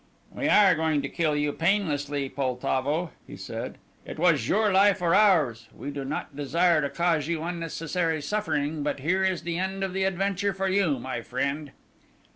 "We 0.31 0.47
are 0.49 0.73
going 0.73 1.03
to 1.03 1.09
kill 1.09 1.35
you 1.35 1.53
painlessly, 1.53 2.27
Poltavo," 2.27 3.11
he 3.27 3.37
said. 3.37 3.77
"It 4.03 4.17
was 4.17 4.49
your 4.49 4.71
life 4.71 4.99
or 4.99 5.13
ours. 5.13 5.67
We 5.77 5.91
do 5.91 6.03
not 6.03 6.35
desire 6.35 6.81
to 6.81 6.89
cause 6.89 7.27
you 7.27 7.43
unnecessary 7.43 8.19
suffering, 8.23 8.81
but 8.81 9.01
here 9.01 9.23
is 9.23 9.43
the 9.43 9.59
end 9.59 9.83
of 9.83 9.93
the 9.93 10.05
adventure 10.05 10.55
for 10.55 10.67
you, 10.67 10.97
my 10.97 11.21
friend." 11.21 11.69